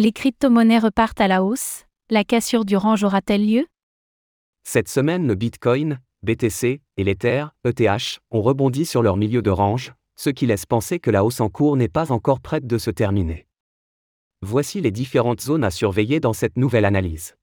[0.00, 3.66] Les crypto-monnaies repartent à la hausse La cassure du range aura-t-elle lieu?
[4.62, 9.94] Cette semaine, le Bitcoin, BTC et l'Ether, ETH, ont rebondi sur leur milieu de range,
[10.14, 12.92] ce qui laisse penser que la hausse en cours n'est pas encore prête de se
[12.92, 13.48] terminer.
[14.40, 17.34] Voici les différentes zones à surveiller dans cette nouvelle analyse.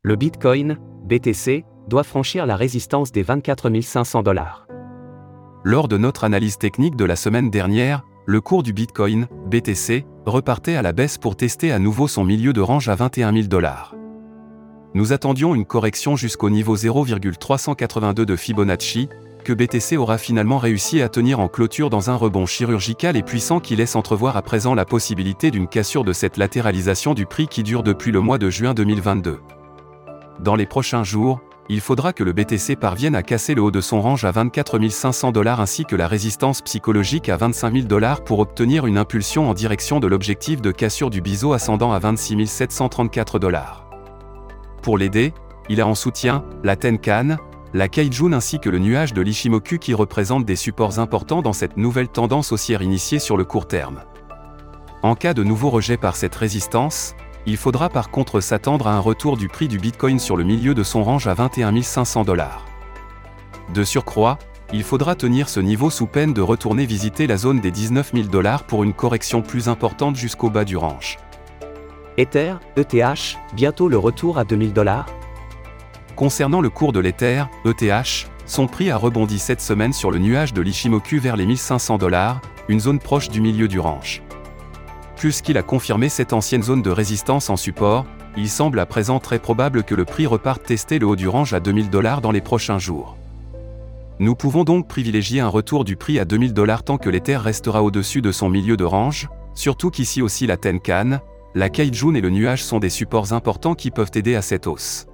[0.00, 4.66] Le Bitcoin, BTC, doit franchir la résistance des 24 500 dollars.
[5.66, 10.76] Lors de notre analyse technique de la semaine dernière, le cours du Bitcoin, BTC, repartait
[10.76, 13.94] à la baisse pour tester à nouveau son milieu de range à 21 000 dollars.
[14.92, 19.08] Nous attendions une correction jusqu'au niveau 0,382 de Fibonacci,
[19.42, 23.58] que BTC aura finalement réussi à tenir en clôture dans un rebond chirurgical et puissant
[23.58, 27.62] qui laisse entrevoir à présent la possibilité d'une cassure de cette latéralisation du prix qui
[27.62, 29.40] dure depuis le mois de juin 2022.
[30.40, 33.80] Dans les prochains jours, il faudra que le BTC parvienne à casser le haut de
[33.80, 38.22] son range à 24 500 dollars ainsi que la résistance psychologique à 25 000 dollars
[38.22, 42.46] pour obtenir une impulsion en direction de l'objectif de cassure du biseau ascendant à 26
[42.46, 43.88] 734 dollars.
[44.82, 45.32] Pour l'aider,
[45.70, 47.38] il a en soutien la Tenkan,
[47.72, 51.78] la Kaijun ainsi que le nuage de l'Ishimoku qui représentent des supports importants dans cette
[51.78, 54.02] nouvelle tendance haussière initiée sur le court terme.
[55.02, 57.14] En cas de nouveau rejet par cette résistance,
[57.46, 60.74] il faudra par contre s'attendre à un retour du prix du Bitcoin sur le milieu
[60.74, 62.64] de son range à 21 500 dollars.
[63.74, 64.38] De surcroît,
[64.72, 68.28] il faudra tenir ce niveau sous peine de retourner visiter la zone des 19 000
[68.28, 71.18] dollars pour une correction plus importante jusqu'au bas du range.
[72.16, 75.06] Ether, ETH, bientôt le retour à 2000 dollars
[76.16, 80.52] Concernant le cours de l'Ether, ETH, son prix a rebondi cette semaine sur le nuage
[80.52, 84.23] de l'Ishimoku vers les 1500 dollars, une zone proche du milieu du range
[85.42, 88.04] qu'il a confirmé cette ancienne zone de résistance en support,
[88.36, 91.54] il semble à présent très probable que le prix reparte tester le haut du range
[91.54, 93.16] à 2000 dollars dans les prochains jours.
[94.18, 97.82] Nous pouvons donc privilégier un retour du prix à 2000 dollars tant que l'Ether restera
[97.82, 101.20] au-dessus de son milieu de range, surtout qu'ici aussi la Tenkan,
[101.54, 105.06] la Kaijun et le nuage sont des supports importants qui peuvent aider à cette hausse.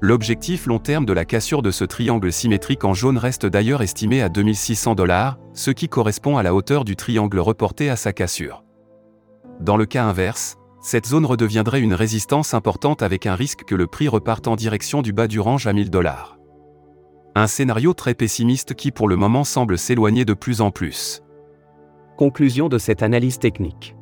[0.00, 4.20] L'objectif long terme de la cassure de ce triangle symétrique en jaune reste d'ailleurs estimé
[4.20, 8.64] à 2600 dollars, ce qui correspond à la hauteur du triangle reporté à sa cassure.
[9.60, 13.86] Dans le cas inverse, cette zone redeviendrait une résistance importante avec un risque que le
[13.86, 16.38] prix reparte en direction du bas du range à 1000 dollars.
[17.34, 21.22] Un scénario très pessimiste qui pour le moment semble s'éloigner de plus en plus.
[22.18, 23.94] Conclusion de cette analyse technique.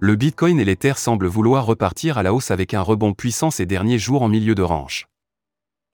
[0.00, 3.66] Le Bitcoin et l'Ether semblent vouloir repartir à la hausse avec un rebond puissant ces
[3.66, 5.06] derniers jours en milieu de range.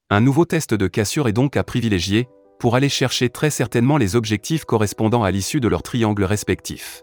[0.09, 4.17] Un nouveau test de cassure est donc à privilégier, pour aller chercher très certainement les
[4.17, 7.03] objectifs correspondant à l'issue de leurs triangles respectifs.